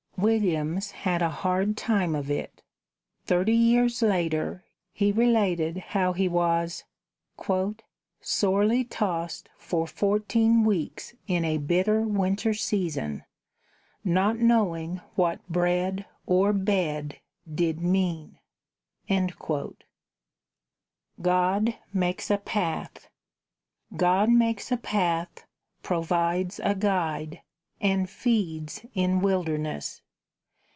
[0.17, 2.61] Williams had a hard time of it.
[3.25, 6.83] Thirty years later, he related how he was
[8.21, 13.23] "sorely tossed for fourteen weeks in a bitter winter season,
[14.03, 17.19] not knowing what bread or bed
[17.51, 18.37] did mean."
[21.19, 23.09] GOD MAKES A PATH
[23.97, 25.47] God makes a path,
[25.81, 27.41] provides a guide,
[27.81, 30.03] And feeds in wilderness!